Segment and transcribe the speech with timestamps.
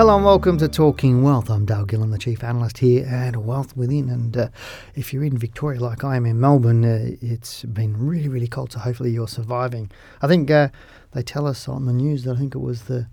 [0.00, 1.50] Hello and welcome to Talking Wealth.
[1.50, 4.08] I'm Dale Gillham, the Chief Analyst here at Wealth Within.
[4.08, 4.48] And uh,
[4.94, 8.72] if you're in Victoria like I am in Melbourne, uh, it's been really, really cold.
[8.72, 9.90] So hopefully you're surviving.
[10.22, 10.70] I think uh,
[11.12, 13.08] they tell us on the news that I think it was the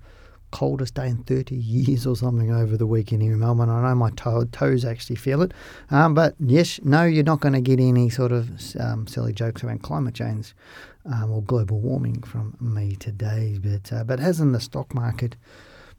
[0.52, 3.70] coldest day in 30 years or something over the weekend here in Melbourne.
[3.70, 5.54] I know my toe, toes actually feel it.
[5.92, 9.62] Um, but yes, no, you're not going to get any sort of um, silly jokes
[9.62, 10.56] around climate change
[11.04, 13.60] um, or global warming from me today.
[13.62, 15.36] But, uh, but hasn't the stock market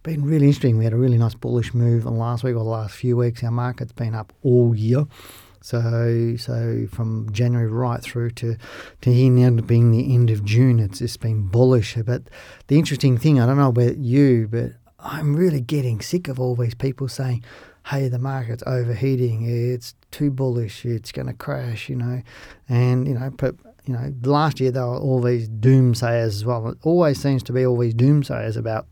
[0.02, 0.78] been really interesting.
[0.78, 3.42] We had a really nice bullish move last week or the last few weeks.
[3.42, 5.06] Our market's been up all year.
[5.60, 8.56] So, so from January right through to
[9.00, 11.96] to here now being the end of June, it's just been bullish.
[12.06, 12.22] But
[12.68, 16.54] the interesting thing, I don't know about you, but I'm really getting sick of all
[16.54, 17.44] these people saying,
[17.86, 19.46] "Hey, the market's overheating.
[19.46, 20.86] It's too bullish.
[20.86, 22.22] It's going to crash." You know,
[22.68, 26.68] and you know, but you know, last year there were all these doomsayers as well.
[26.68, 28.86] It always seems to be all these doomsayers about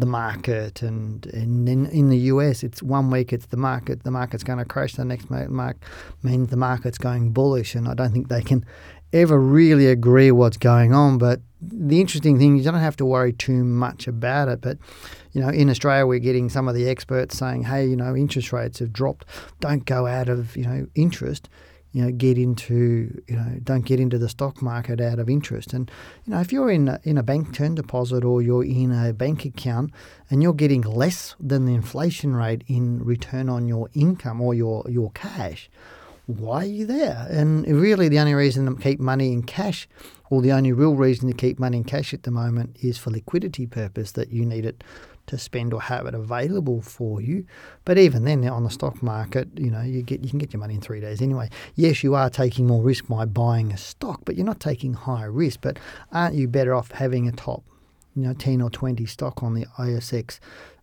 [0.00, 4.44] the market and, in, in the US it's one week it's the market the market's
[4.44, 5.76] going to crash the next mark
[6.22, 8.64] means the market's going bullish and I don't think they can
[9.12, 13.04] ever really agree what's going on but the interesting thing is you don't have to
[13.06, 14.78] worry too much about it but
[15.32, 18.52] you know in Australia we're getting some of the experts saying hey you know interest
[18.52, 19.24] rates have dropped.
[19.60, 21.48] Don't go out of you know interest
[21.92, 25.72] you know, get into, you know, don't get into the stock market out of interest.
[25.72, 25.90] And,
[26.24, 29.12] you know, if you're in a, in a bank term deposit or you're in a
[29.12, 29.92] bank account
[30.30, 34.84] and you're getting less than the inflation rate in return on your income or your,
[34.88, 35.70] your cash,
[36.28, 37.26] why are you there?
[37.30, 39.88] And really, the only reason to keep money in cash,
[40.28, 43.08] or the only real reason to keep money in cash at the moment, is for
[43.08, 44.84] liquidity purpose that you need it
[45.28, 47.46] to spend or have it available for you.
[47.86, 50.60] But even then, on the stock market, you know, you get you can get your
[50.60, 51.48] money in three days anyway.
[51.76, 55.32] Yes, you are taking more risk by buying a stock, but you're not taking higher
[55.32, 55.60] risk.
[55.62, 55.78] But
[56.12, 57.64] aren't you better off having a top,
[58.14, 60.40] you know, ten or twenty stock on the ASX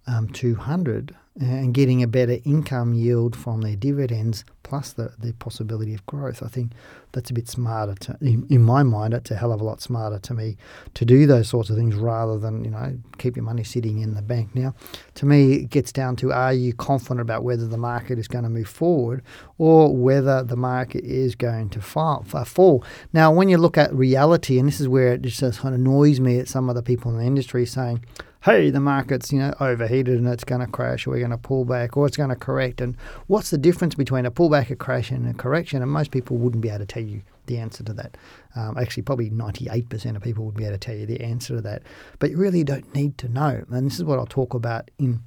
[0.08, 5.94] um, 200 and getting a better income yield from their dividends plus the, the possibility
[5.94, 6.42] of growth.
[6.42, 6.72] I think
[7.12, 9.14] that's a bit smarter to, in, in, my mind.
[9.14, 10.56] It's a hell of a lot smarter to me
[10.94, 14.16] to do those sorts of things rather than you know keep your money sitting in
[14.16, 14.56] the bank.
[14.56, 14.76] Now,
[15.16, 18.44] to me, it gets down to are you confident about whether the market is going
[18.44, 19.22] to move forward
[19.58, 22.24] or whether the market is going to fall.
[22.24, 22.84] fall.
[23.12, 26.22] Now, when you look at reality, and this is where it just kind of annoys
[26.22, 28.04] me at some of the people in the industry saying
[28.46, 31.38] hey, the market's you know overheated and it's going to crash, or we're going to
[31.38, 32.80] pull back, or it's going to correct.
[32.80, 32.96] And
[33.26, 35.82] what's the difference between a pullback, a crash, and a correction?
[35.82, 38.18] And most people wouldn't be able to tell you the answer to that.
[38.56, 41.62] Um, actually, probably 98% of people would be able to tell you the answer to
[41.62, 41.82] that.
[42.20, 43.64] But you really don't need to know.
[43.70, 45.22] And this is what I'll talk about in.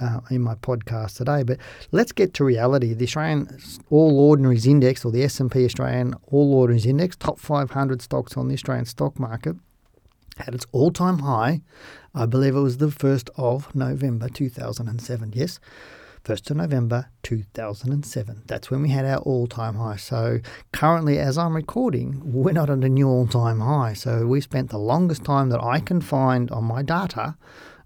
[0.00, 1.58] Uh, in my podcast today, but
[1.92, 2.94] let's get to reality.
[2.94, 3.58] The Australian
[3.90, 8.54] All Ordinaries Index, or the S&P Australian All Ordinaries Index, top 500 stocks on the
[8.54, 9.56] Australian stock market,
[10.40, 11.62] had its all time high.
[12.14, 15.32] I believe it was the 1st of November 2007.
[15.34, 15.60] Yes,
[16.24, 18.42] 1st of November 2007.
[18.46, 19.96] That's when we had our all time high.
[19.96, 20.40] So
[20.72, 23.94] currently, as I'm recording, we're not at a new all time high.
[23.94, 27.36] So we spent the longest time that I can find on my data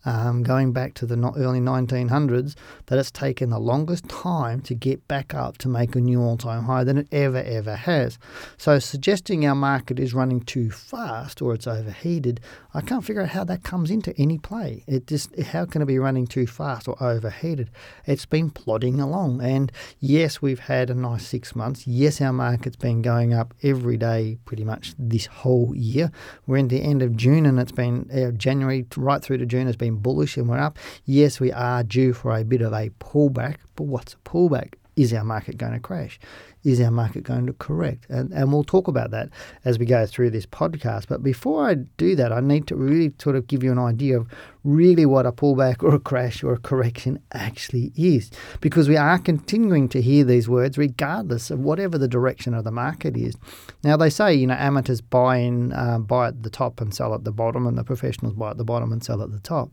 [0.05, 2.55] um, going back to the early 1900s,
[2.87, 6.37] that it's taken the longest time to get back up to make a new all
[6.37, 8.19] time high than it ever, ever has.
[8.57, 12.41] So, suggesting our market is running too fast or it's overheated,
[12.73, 14.85] I can't figure out how that comes into any play.
[14.87, 17.71] It just, how can it be running too fast or overheated?
[18.07, 19.43] It's been plodding along.
[19.43, 21.87] And yes, we've had a nice six months.
[21.87, 26.11] Yes, our market's been going up every day pretty much this whole year.
[26.47, 29.67] We're in the end of June and it's been uh, January right through to June
[29.67, 30.79] has been bullish and we're up.
[31.05, 34.75] Yes, we are due for a bit of a pullback, but what's a pullback?
[34.97, 36.19] Is our market going to crash?
[36.63, 38.07] Is our market going to correct?
[38.09, 39.29] And, and we'll talk about that
[39.65, 41.09] as we go through this podcast.
[41.09, 44.19] But before I do that, I need to really sort of give you an idea
[44.19, 44.29] of
[44.63, 48.31] really what a pullback or a crash or a correction actually is.
[48.61, 52.71] Because we are continuing to hear these words regardless of whatever the direction of the
[52.71, 53.37] market is.
[53.83, 57.15] Now, they say, you know, amateurs buy in, uh, buy at the top and sell
[57.15, 59.71] at the bottom, and the professionals buy at the bottom and sell at the top.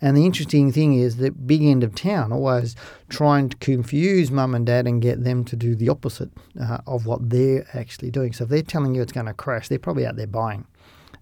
[0.00, 2.76] And the interesting thing is that big end of town always
[3.08, 6.30] trying to confuse mum and dad and get them to do the opposite
[6.60, 8.32] uh, of what they're actually doing.
[8.32, 10.66] So if they're telling you it's going to crash, they're probably out there buying.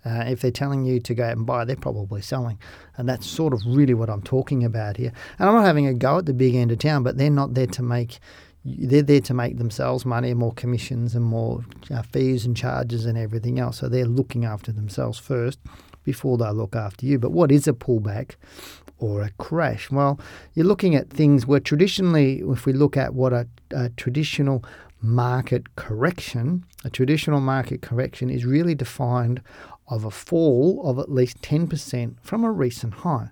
[0.05, 2.59] Uh, if they're telling you to go out and buy, they're probably selling.
[2.97, 5.13] And that's sort of really what I'm talking about here.
[5.39, 7.55] And I'm not having a go at the big end of town, but they're not
[7.55, 8.19] there to make
[8.65, 13.07] they're there to make themselves money and more commissions and more uh, fees and charges
[13.07, 13.79] and everything else.
[13.79, 15.59] So they're looking after themselves first
[16.04, 17.19] before they look after you.
[17.19, 18.37] But what is a pullback
[18.99, 19.90] or a crash?
[19.90, 20.19] Well,
[20.54, 24.64] you're looking at things where traditionally, if we look at what a, a traditional
[25.00, 29.43] market correction, a traditional market correction is really defined
[29.88, 33.31] of a fall of at least 10% from a recent high.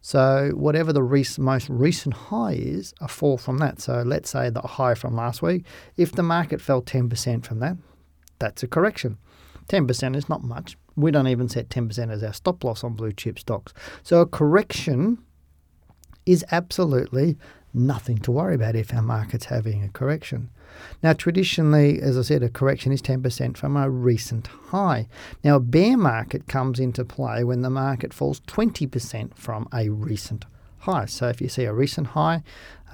[0.00, 3.80] So, whatever the rec- most recent high is, a fall from that.
[3.80, 5.64] So, let's say the high from last week,
[5.96, 7.76] if the market fell 10% from that,
[8.38, 9.18] that's a correction.
[9.68, 10.76] 10% is not much.
[10.98, 13.72] We don't even set 10% as our stop loss on blue chip stocks.
[14.02, 15.18] So, a correction
[16.26, 17.38] is absolutely
[17.72, 20.50] nothing to worry about if our market's having a correction.
[21.02, 25.08] Now, traditionally, as I said, a correction is 10% from a recent high.
[25.44, 30.44] Now, a bear market comes into play when the market falls 20% from a recent
[30.80, 31.06] high.
[31.06, 32.42] So, if you see a recent high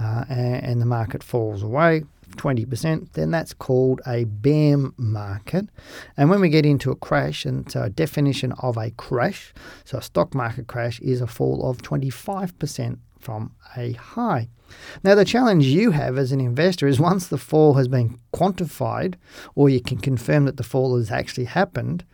[0.00, 2.04] uh, and the market falls away,
[2.36, 5.68] 20%, then that's called a bear market.
[6.16, 9.52] And when we get into a crash, and so a definition of a crash,
[9.84, 14.48] so a stock market crash is a fall of 25% from a high.
[15.02, 19.14] Now, the challenge you have as an investor is once the fall has been quantified,
[19.54, 22.04] or you can confirm that the fall has actually happened,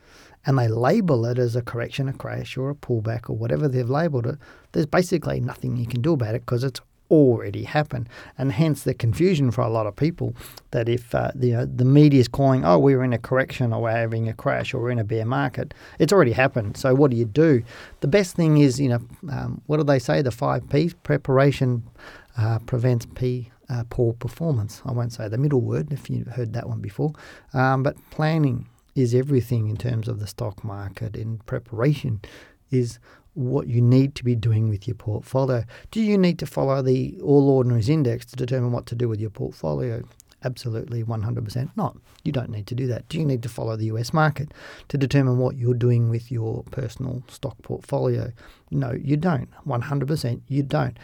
[0.45, 3.89] and they label it as a correction, a crash, or a pullback, or whatever they've
[3.89, 4.37] labeled it,
[4.71, 8.93] there's basically nothing you can do about it because it's already happened, and hence the
[8.93, 10.33] confusion for a lot of people
[10.71, 13.81] that if uh, the uh, the media is calling, oh, we're in a correction or
[13.83, 16.77] we're having a crash or we're in a bear market, it's already happened.
[16.77, 17.61] So what do you do?
[17.99, 20.21] The best thing is, you know, um, what do they say?
[20.21, 21.83] The five P's: preparation
[22.37, 23.51] uh, prevents P.
[23.69, 24.81] Uh, poor performance.
[24.85, 27.13] I won't say the middle word if you've heard that one before,
[27.53, 31.15] um, but planning is everything in terms of the stock market.
[31.15, 32.19] In preparation
[32.71, 32.99] is
[33.33, 35.63] what you need to be doing with your portfolio.
[35.91, 39.21] Do you need to follow the All Ordinaries Index to determine what to do with
[39.21, 40.03] your portfolio?
[40.43, 41.97] Absolutely 100% not.
[42.23, 43.07] You don't need to do that.
[43.09, 44.53] Do you need to follow the US market
[44.89, 48.31] to determine what you're doing with your personal stock portfolio?
[48.69, 49.49] No, you don't.
[49.65, 50.97] 100% you don't.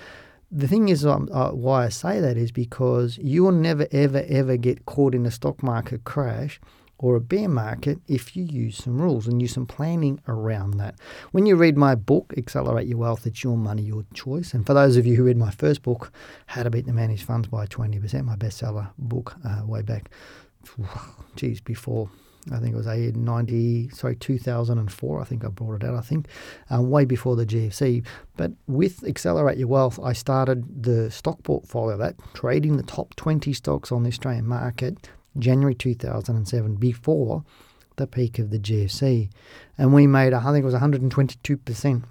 [0.51, 4.23] The thing is, um, uh, why I say that is because you will never, ever,
[4.27, 6.59] ever get caught in a stock market crash
[6.99, 10.95] or a bear market if you use some rules and use some planning around that.
[11.31, 14.53] When you read my book, Accelerate Your Wealth, it's your money, your choice.
[14.53, 16.11] And for those of you who read my first book,
[16.47, 20.09] How to Beat the Managed Funds by 20%, my bestseller book uh, way back,
[21.35, 22.09] geez, before
[22.51, 25.21] I think it was a 90, sorry, 2004.
[25.21, 26.27] I think I brought it out, I think,
[26.69, 28.05] um, way before the GFC.
[28.35, 33.51] But with Accelerate Your Wealth, I started the stock portfolio, that trading the top 20
[33.53, 37.43] stocks on the Australian market January 2007, before
[37.97, 39.29] the peak of the GFC.
[39.77, 42.03] And we made, I think it was 122%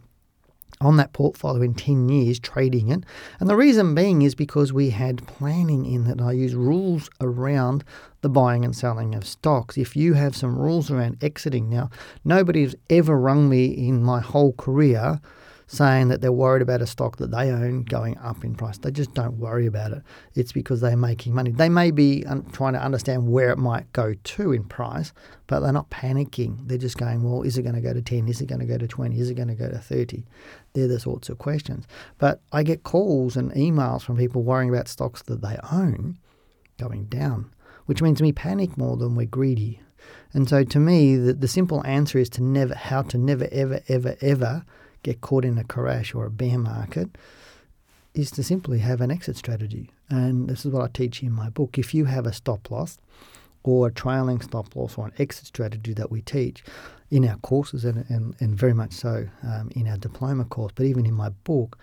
[0.81, 3.05] on that portfolio in 10 years trading it.
[3.41, 7.83] And the reason being is because we had planning in that I use rules around
[8.21, 9.79] the buying and selling of stocks.
[9.79, 11.91] If you have some rules around exiting, now,
[12.25, 15.21] nobody's ever rung me in my whole career
[15.67, 18.79] saying that they're worried about a stock that they own going up in price.
[18.79, 20.03] They just don't worry about it.
[20.35, 21.51] It's because they're making money.
[21.51, 25.13] They may be un- trying to understand where it might go to in price,
[25.49, 26.69] but they're not panicking.
[26.69, 28.29] They're just going, well, is it going to go to 10?
[28.29, 29.19] Is it going to go to 20?
[29.19, 30.25] Is it going to go to 30?
[30.75, 31.87] They're the sorts of questions.
[32.19, 36.19] But I get calls and emails from people worrying about stocks that they own
[36.79, 37.53] going down,
[37.87, 39.81] which means we panic more than we're greedy.
[40.33, 43.81] And so to me, the, the simple answer is to never, how to never, ever,
[43.89, 44.65] ever, ever
[45.07, 47.17] get caught in a crash or a bear market
[48.13, 49.93] is to simply have an exit strategy.
[50.11, 51.79] And this is what I teach in my book.
[51.79, 52.99] If you have a stop loss
[53.63, 56.65] or a trailing stop loss or an exit strategy that we teach
[57.09, 60.87] in our courses and, and, and very much so um, in our diploma course, but
[60.87, 61.79] even in my book,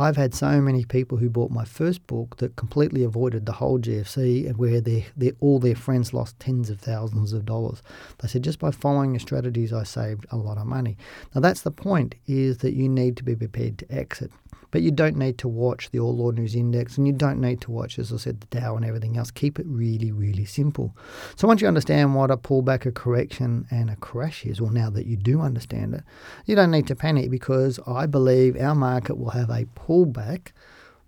[0.00, 3.78] I've had so many people who bought my first book that completely avoided the whole
[3.78, 7.82] GFC and where they they all their friends lost tens of thousands of dollars.
[8.18, 10.96] They said just by following the strategies I saved a lot of money.
[11.34, 14.32] Now that's the point is that you need to be prepared to exit.
[14.70, 17.70] But you don't need to watch the All Ordinaries Index and you don't need to
[17.70, 19.30] watch, as I said, the Dow and everything else.
[19.30, 20.96] Keep it really, really simple.
[21.36, 24.90] So once you understand what a pullback, a correction, and a crash is, well, now
[24.90, 26.04] that you do understand it,
[26.46, 29.89] you don't need to panic because I believe our market will have a pullback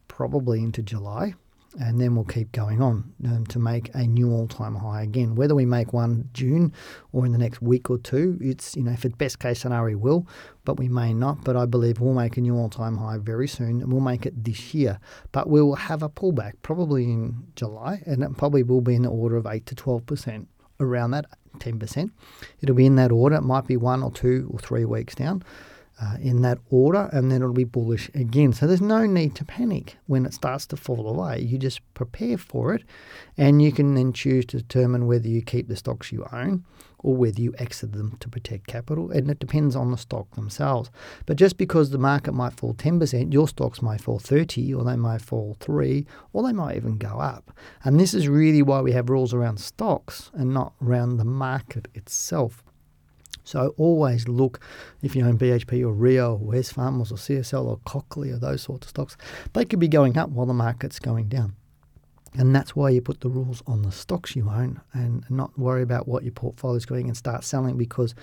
[0.09, 1.35] probably into July
[1.79, 5.35] and then we'll keep going on um, to make a new all-time high again.
[5.35, 6.73] Whether we make one June
[7.13, 10.03] or in the next week or two, it's you know it's best case scenario, we
[10.03, 10.27] will,
[10.65, 11.45] but we may not.
[11.45, 14.45] But I believe we'll make a new all-time high very soon, and we'll make it
[14.45, 14.99] this year.
[15.33, 19.03] But we will have a pullback probably in July, and it probably will be in
[19.03, 20.49] the order of eight to twelve percent,
[20.79, 21.27] around that
[21.59, 22.13] ten percent.
[22.61, 23.37] It'll be in that order.
[23.37, 25.43] It might be one or two or three weeks down
[26.01, 28.53] uh, in that order, and then it'll be bullish again.
[28.53, 31.41] So there's no need to panic when it starts to fall away.
[31.41, 32.83] You just prepare for it,
[33.37, 36.65] and you can then choose to determine whether you keep the stocks you own
[37.03, 39.11] or whether you exit them to protect capital.
[39.11, 40.91] And it depends on the stock themselves.
[41.27, 44.97] But just because the market might fall 10%, your stocks might fall 30, or they
[44.97, 47.51] might fall 3, or they might even go up.
[47.85, 51.89] And this is really why we have rules around stocks and not around the market
[51.95, 52.63] itself.
[53.45, 54.61] So always look
[55.03, 58.87] if you own BHP or Rio or Wesfarmers or CSL or Cochlear or those sorts
[58.87, 59.17] of stocks.
[59.53, 61.55] They could be going up while the market's going down.
[62.35, 65.83] And that's why you put the rules on the stocks you own and not worry
[65.83, 68.15] about what your portfolio is going and start selling because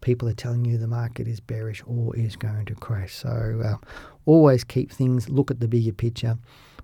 [0.00, 3.14] people are telling you the market is bearish or is going to crash.
[3.14, 3.86] So uh,
[4.24, 6.38] always keep things, look at the bigger picture.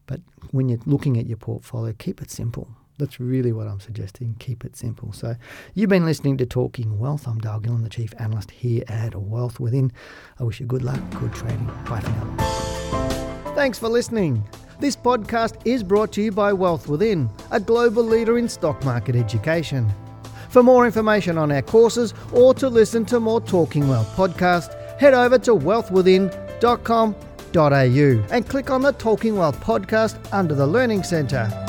[0.06, 0.20] But
[0.50, 2.68] when you're looking at your portfolio, keep it simple.
[2.98, 4.36] That's really what I'm suggesting.
[4.38, 5.12] Keep it simple.
[5.12, 5.34] So,
[5.74, 7.26] you've been listening to Talking Wealth.
[7.26, 9.90] I'm Dale Gillham, the Chief Analyst here at Wealth Within.
[10.38, 11.66] I wish you good luck, good trading.
[11.88, 13.52] Bye for now.
[13.56, 14.44] Thanks for listening.
[14.80, 19.16] This podcast is brought to you by Wealth Within, a global leader in stock market
[19.16, 19.90] education.
[20.48, 25.14] For more information on our courses or to listen to more Talking Wealth podcast, head
[25.14, 31.63] over to wealthwithin.com.au and click on the Talking Wealth podcast under the Learning Centre.